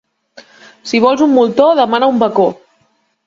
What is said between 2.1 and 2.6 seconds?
un bacó.